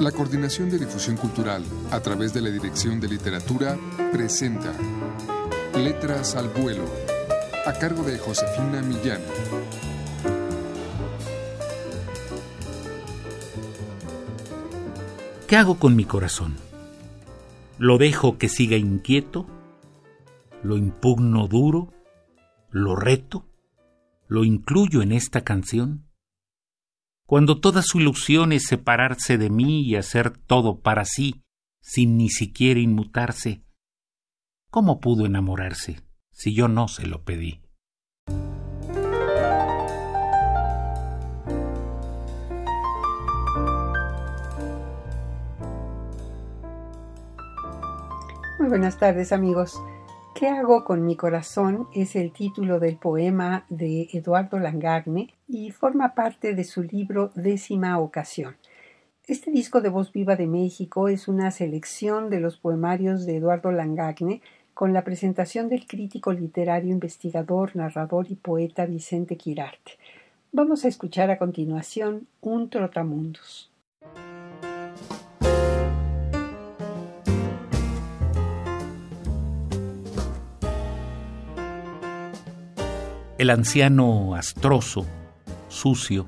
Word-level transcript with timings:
La 0.00 0.12
Coordinación 0.12 0.68
de 0.68 0.78
Difusión 0.78 1.16
Cultural, 1.16 1.64
a 1.90 2.00
través 2.00 2.34
de 2.34 2.42
la 2.42 2.50
Dirección 2.50 3.00
de 3.00 3.08
Literatura, 3.08 3.78
presenta 4.12 4.74
Letras 5.74 6.36
al 6.36 6.50
Vuelo, 6.50 6.84
a 7.64 7.72
cargo 7.72 8.02
de 8.02 8.18
Josefina 8.18 8.82
Millán. 8.82 9.22
¿Qué 15.46 15.56
hago 15.56 15.78
con 15.78 15.96
mi 15.96 16.04
corazón? 16.04 16.56
¿Lo 17.78 17.96
dejo 17.96 18.36
que 18.36 18.50
siga 18.50 18.76
inquieto? 18.76 19.46
¿Lo 20.62 20.76
impugno 20.76 21.48
duro? 21.48 21.94
¿Lo 22.70 22.96
reto? 22.96 23.46
¿Lo 24.28 24.44
incluyo 24.44 25.00
en 25.00 25.12
esta 25.12 25.40
canción? 25.40 26.04
Cuando 27.26 27.60
toda 27.60 27.82
su 27.82 27.98
ilusión 27.98 28.52
es 28.52 28.66
separarse 28.66 29.36
de 29.36 29.50
mí 29.50 29.82
y 29.82 29.96
hacer 29.96 30.30
todo 30.30 30.78
para 30.78 31.04
sí, 31.04 31.42
sin 31.80 32.16
ni 32.16 32.30
siquiera 32.30 32.78
inmutarse. 32.78 33.62
¿Cómo 34.70 35.00
pudo 35.00 35.26
enamorarse 35.26 36.00
si 36.30 36.54
yo 36.54 36.68
no 36.68 36.86
se 36.86 37.06
lo 37.06 37.24
pedí? 37.24 37.60
Muy 48.58 48.68
buenas 48.68 48.98
tardes 48.98 49.32
amigos. 49.32 49.80
¿Qué 50.38 50.48
hago 50.48 50.84
con 50.84 51.06
mi 51.06 51.16
corazón? 51.16 51.88
es 51.94 52.14
el 52.14 52.30
título 52.30 52.78
del 52.78 52.98
poema 52.98 53.64
de 53.70 54.10
Eduardo 54.12 54.58
Langagne 54.58 55.32
y 55.48 55.70
forma 55.70 56.14
parte 56.14 56.54
de 56.54 56.64
su 56.64 56.82
libro 56.82 57.30
Décima 57.34 57.98
Ocasión. 57.98 58.54
Este 59.26 59.50
disco 59.50 59.80
de 59.80 59.88
Voz 59.88 60.12
Viva 60.12 60.36
de 60.36 60.46
México 60.46 61.08
es 61.08 61.26
una 61.26 61.50
selección 61.52 62.28
de 62.28 62.40
los 62.40 62.58
poemarios 62.58 63.24
de 63.24 63.38
Eduardo 63.38 63.72
Langagne 63.72 64.42
con 64.74 64.92
la 64.92 65.04
presentación 65.04 65.70
del 65.70 65.86
crítico 65.86 66.34
literario, 66.34 66.92
investigador, 66.92 67.74
narrador 67.74 68.26
y 68.28 68.34
poeta 68.34 68.84
Vicente 68.84 69.38
Quirarte. 69.38 69.92
Vamos 70.52 70.84
a 70.84 70.88
escuchar 70.88 71.30
a 71.30 71.38
continuación 71.38 72.26
Un 72.42 72.68
Trotamundos. 72.68 73.70
El 83.38 83.50
anciano 83.50 84.34
astroso, 84.34 85.06
sucio, 85.68 86.26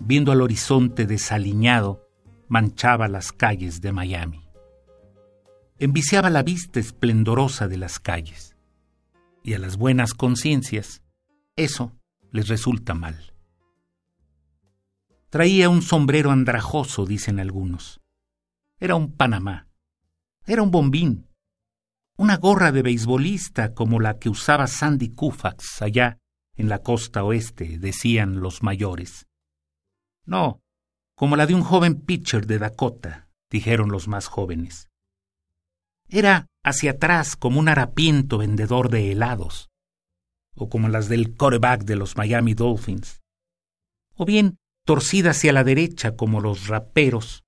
viendo 0.00 0.32
al 0.32 0.40
horizonte 0.42 1.06
desaliñado, 1.06 2.08
manchaba 2.48 3.06
las 3.06 3.30
calles 3.30 3.80
de 3.80 3.92
Miami. 3.92 4.44
Enviciaba 5.78 6.30
la 6.30 6.42
vista 6.42 6.80
esplendorosa 6.80 7.68
de 7.68 7.76
las 7.76 8.00
calles. 8.00 8.56
Y 9.44 9.54
a 9.54 9.60
las 9.60 9.76
buenas 9.76 10.12
conciencias, 10.12 11.02
eso 11.54 11.92
les 12.32 12.48
resulta 12.48 12.94
mal. 12.94 13.32
Traía 15.30 15.68
un 15.68 15.82
sombrero 15.82 16.32
andrajoso, 16.32 17.06
dicen 17.06 17.38
algunos. 17.38 18.00
Era 18.80 18.96
un 18.96 19.12
Panamá. 19.12 19.68
Era 20.46 20.62
un 20.62 20.72
bombín. 20.72 21.28
Una 22.16 22.38
gorra 22.38 22.72
de 22.72 22.82
beisbolista 22.82 23.72
como 23.72 24.00
la 24.00 24.18
que 24.18 24.28
usaba 24.28 24.66
Sandy 24.66 25.10
Koufax 25.10 25.80
allá 25.80 26.18
en 26.56 26.68
la 26.68 26.80
costa 26.80 27.24
oeste, 27.24 27.78
decían 27.78 28.40
los 28.40 28.62
mayores. 28.62 29.26
No, 30.24 30.60
como 31.16 31.36
la 31.36 31.46
de 31.46 31.54
un 31.54 31.62
joven 31.62 32.00
pitcher 32.00 32.46
de 32.46 32.58
Dakota, 32.58 33.28
dijeron 33.50 33.90
los 33.90 34.08
más 34.08 34.26
jóvenes. 34.26 34.88
Era 36.08 36.46
hacia 36.64 36.92
atrás 36.92 37.36
como 37.36 37.60
un 37.60 37.68
harapiento 37.68 38.38
vendedor 38.38 38.88
de 38.88 39.10
helados, 39.10 39.70
o 40.54 40.68
como 40.68 40.88
las 40.88 41.08
del 41.08 41.36
quarterback 41.36 41.84
de 41.84 41.96
los 41.96 42.16
Miami 42.16 42.54
Dolphins, 42.54 43.20
o 44.14 44.24
bien 44.24 44.56
torcida 44.86 45.30
hacia 45.30 45.52
la 45.52 45.64
derecha 45.64 46.16
como 46.16 46.40
los 46.40 46.68
raperos, 46.68 47.42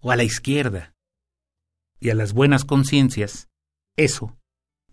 o 0.00 0.10
a 0.10 0.16
la 0.16 0.24
izquierda. 0.24 0.94
Y 1.98 2.10
a 2.10 2.14
las 2.14 2.32
buenas 2.32 2.64
conciencias, 2.64 3.48
eso 3.96 4.38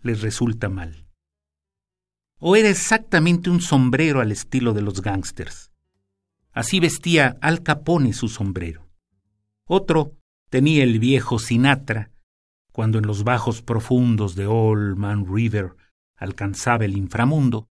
les 0.02 0.22
resulta 0.22 0.68
mal 0.68 1.04
o 2.46 2.56
era 2.56 2.68
exactamente 2.68 3.48
un 3.48 3.62
sombrero 3.62 4.20
al 4.20 4.30
estilo 4.30 4.74
de 4.74 4.82
los 4.82 5.00
gángsters. 5.00 5.72
Así 6.52 6.78
vestía 6.78 7.38
Al 7.40 7.62
Capone 7.62 8.12
su 8.12 8.28
sombrero. 8.28 8.86
Otro 9.66 10.18
tenía 10.50 10.84
el 10.84 10.98
viejo 10.98 11.38
Sinatra, 11.38 12.10
cuando 12.70 12.98
en 12.98 13.06
los 13.06 13.24
bajos 13.24 13.62
profundos 13.62 14.34
de 14.34 14.46
Old 14.46 14.98
Man 14.98 15.24
River 15.26 15.74
alcanzaba 16.16 16.84
el 16.84 16.98
inframundo, 16.98 17.66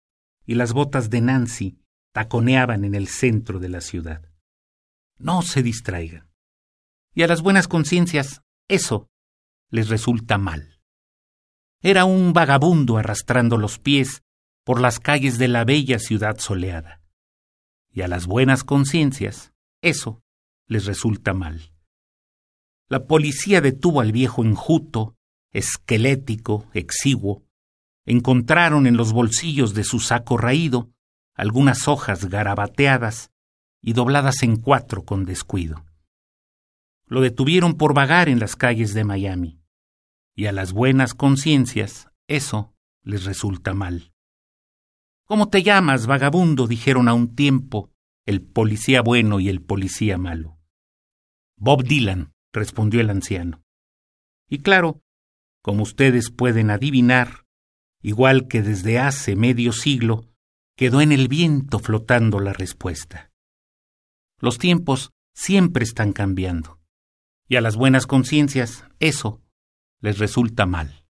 y 0.45 0.53
las 0.53 0.73
botas 0.73 1.09
de 1.09 1.21
Nancy 1.21 1.79
taconeaban 2.13 2.85
en 2.85 2.93
el 2.93 3.07
centro 3.07 3.57
de 3.57 3.69
la 3.69 3.81
ciudad. 3.81 4.29
No 5.17 5.41
se 5.41 5.63
distraigan. 5.63 6.29
Y 7.15 7.23
a 7.23 7.27
las 7.27 7.41
buenas 7.41 7.67
conciencias, 7.67 8.43
eso 8.67 9.09
les 9.71 9.89
resulta 9.89 10.37
mal. 10.37 10.79
Era 11.81 12.05
un 12.05 12.33
vagabundo 12.33 12.97
arrastrando 12.97 13.57
los 13.57 13.79
pies 13.79 14.21
por 14.63 14.81
las 14.81 14.99
calles 14.99 15.37
de 15.37 15.47
la 15.47 15.65
bella 15.65 15.99
ciudad 15.99 16.37
soleada. 16.39 17.01
Y 17.91 18.01
a 18.01 18.07
las 18.07 18.27
buenas 18.27 18.63
conciencias, 18.63 19.53
eso 19.81 20.21
les 20.67 20.85
resulta 20.85 21.33
mal. 21.33 21.71
La 22.87 23.05
policía 23.05 23.61
detuvo 23.61 24.01
al 24.01 24.11
viejo 24.11 24.43
enjuto, 24.43 25.15
esquelético, 25.51 26.67
exiguo. 26.73 27.43
Encontraron 28.05 28.87
en 28.87 28.97
los 28.97 29.13
bolsillos 29.13 29.73
de 29.73 29.83
su 29.83 29.99
saco 29.99 30.37
raído 30.37 30.89
algunas 31.35 31.87
hojas 31.87 32.25
garabateadas 32.25 33.31
y 33.81 33.93
dobladas 33.93 34.43
en 34.43 34.57
cuatro 34.57 35.03
con 35.03 35.25
descuido. 35.25 35.85
Lo 37.05 37.21
detuvieron 37.21 37.75
por 37.75 37.93
vagar 37.93 38.27
en 38.29 38.39
las 38.39 38.55
calles 38.55 38.93
de 38.93 39.03
Miami. 39.03 39.59
Y 40.35 40.47
a 40.47 40.51
las 40.51 40.73
buenas 40.73 41.13
conciencias, 41.13 42.09
eso 42.27 42.73
les 43.03 43.25
resulta 43.25 43.73
mal. 43.73 44.08
¿Cómo 45.29 45.49
te 45.49 45.61
llamas, 45.61 46.07
vagabundo? 46.07 46.65
dijeron 46.65 47.07
a 47.07 47.13
un 47.13 47.35
tiempo 47.35 47.91
el 48.25 48.41
policía 48.41 49.03
bueno 49.03 49.39
y 49.39 49.47
el 49.47 49.61
policía 49.61 50.17
malo. 50.17 50.57
Bob 51.55 51.83
Dylan, 51.83 52.33
respondió 52.51 52.99
el 52.99 53.11
anciano. 53.11 53.63
Y 54.49 54.63
claro, 54.63 55.03
como 55.61 55.83
ustedes 55.83 56.31
pueden 56.31 56.71
adivinar, 56.71 57.45
igual 58.01 58.47
que 58.47 58.63
desde 58.63 58.97
hace 58.97 59.35
medio 59.35 59.71
siglo, 59.71 60.25
quedó 60.75 60.99
en 60.99 61.11
el 61.11 61.27
viento 61.27 61.77
flotando 61.77 62.39
la 62.39 62.53
respuesta. 62.53 63.31
Los 64.39 64.57
tiempos 64.57 65.11
siempre 65.35 65.83
están 65.83 66.11
cambiando, 66.11 66.79
y 67.47 67.57
a 67.57 67.61
las 67.61 67.75
buenas 67.75 68.07
conciencias 68.07 68.83
eso 68.97 69.43
les 70.01 70.17
resulta 70.17 70.65
mal. 70.65 71.05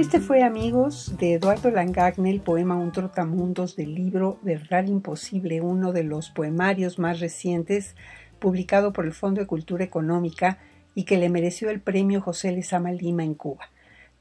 Este 0.00 0.18
fue, 0.18 0.42
amigos, 0.42 1.14
de 1.18 1.34
Eduardo 1.34 1.70
Langagne, 1.70 2.30
el 2.30 2.40
poema 2.40 2.74
Un 2.74 2.90
Trotamundos 2.90 3.76
del 3.76 3.94
libro 3.94 4.38
Verdad 4.40 4.86
Imposible, 4.86 5.60
uno 5.60 5.92
de 5.92 6.04
los 6.04 6.30
poemarios 6.30 6.98
más 6.98 7.20
recientes 7.20 7.94
publicado 8.38 8.94
por 8.94 9.04
el 9.04 9.12
Fondo 9.12 9.42
de 9.42 9.46
Cultura 9.46 9.84
Económica 9.84 10.56
y 10.94 11.04
que 11.04 11.18
le 11.18 11.28
mereció 11.28 11.68
el 11.68 11.82
premio 11.82 12.22
José 12.22 12.50
Lezama 12.50 12.92
Lima 12.92 13.24
en 13.24 13.34
Cuba. 13.34 13.68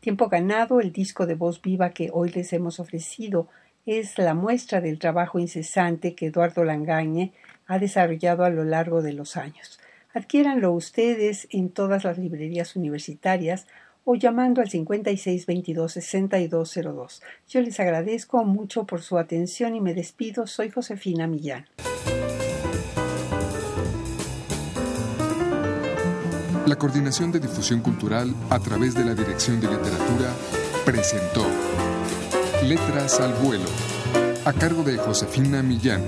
Tiempo 0.02 0.28
ganado, 0.28 0.82
el 0.82 0.92
disco 0.92 1.26
de 1.26 1.36
voz 1.36 1.62
viva 1.62 1.92
que 1.92 2.10
hoy 2.12 2.30
les 2.30 2.52
hemos 2.52 2.82
ofrecido 2.82 3.48
es 3.86 4.18
la 4.18 4.34
muestra 4.34 4.82
del 4.82 5.00
trabajo 5.00 5.40
incesante 5.40 6.14
que 6.14 6.26
Eduardo 6.26 6.66
Langagne 6.66 7.32
ha 7.68 7.80
desarrollado 7.80 8.44
a 8.44 8.50
lo 8.50 8.66
largo 8.66 9.02
de 9.02 9.14
los 9.14 9.38
años. 9.38 9.80
Adquiéranlo 10.14 10.74
ustedes 10.74 11.48
en 11.52 11.70
todas 11.70 12.04
las 12.04 12.18
librerías 12.18 12.76
universitarias 12.76 13.66
o 14.12 14.16
llamando 14.16 14.60
al 14.60 14.70
5622-6202. 14.70 17.22
Yo 17.48 17.62
les 17.62 17.80
agradezco 17.80 18.44
mucho 18.44 18.86
por 18.86 19.04
su 19.04 19.20
atención 19.20 19.76
y 19.76 19.82
me 19.82 19.94
despido. 19.94 20.48
Soy 20.48 20.72
Josefina 20.72 21.28
Millán. 21.28 21.68
La 26.66 26.76
Coordinación 26.76 27.32
de 27.32 27.40
Difusión 27.40 27.82
Cultural 27.82 28.34
a 28.50 28.58
través 28.58 28.96
de 28.96 29.06
la 29.06 29.14
Dirección 29.14 29.62
de 29.62 29.68
Literatura 29.68 30.34
presentó 30.84 31.46
Letras 32.64 33.20
al 33.20 33.36
Vuelo, 33.36 33.70
a 34.44 34.54
cargo 34.54 34.82
de 34.82 34.98
Josefina 34.98 35.62
Millán. 35.62 36.02